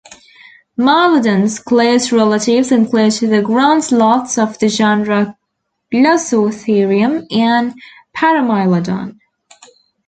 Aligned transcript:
"Mylodon"'s 0.79 1.59
close 1.59 2.11
relatives 2.11 2.71
include 2.71 3.11
the 3.19 3.43
ground 3.45 3.83
sloths 3.83 4.35
of 4.39 4.57
the 4.57 4.67
genera 4.67 5.37
"Glossotherium" 5.93 7.27
and 7.29 7.75
"Paramylodon". 8.17 9.19